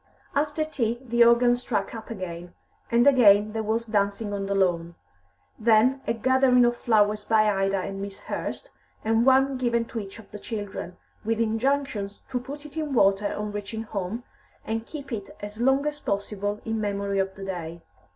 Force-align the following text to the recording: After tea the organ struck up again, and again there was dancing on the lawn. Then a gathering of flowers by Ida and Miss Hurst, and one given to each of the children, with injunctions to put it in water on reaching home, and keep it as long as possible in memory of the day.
After 0.33 0.65
tea 0.65 0.99
the 0.99 1.23
organ 1.23 1.55
struck 1.55 1.93
up 1.93 2.09
again, 2.09 2.55
and 2.89 3.05
again 3.05 3.51
there 3.53 3.61
was 3.61 3.85
dancing 3.85 4.33
on 4.33 4.47
the 4.47 4.55
lawn. 4.55 4.95
Then 5.59 6.01
a 6.07 6.13
gathering 6.13 6.65
of 6.65 6.75
flowers 6.75 7.23
by 7.23 7.47
Ida 7.47 7.77
and 7.77 8.01
Miss 8.01 8.21
Hurst, 8.21 8.71
and 9.05 9.27
one 9.27 9.59
given 9.59 9.85
to 9.85 9.99
each 9.99 10.17
of 10.17 10.31
the 10.31 10.39
children, 10.39 10.97
with 11.23 11.39
injunctions 11.39 12.21
to 12.31 12.39
put 12.39 12.65
it 12.65 12.77
in 12.77 12.95
water 12.95 13.31
on 13.31 13.51
reaching 13.51 13.83
home, 13.83 14.23
and 14.65 14.87
keep 14.87 15.11
it 15.11 15.37
as 15.39 15.61
long 15.61 15.85
as 15.85 15.99
possible 15.99 16.61
in 16.65 16.81
memory 16.81 17.19
of 17.19 17.35
the 17.35 17.45
day. 17.45 17.81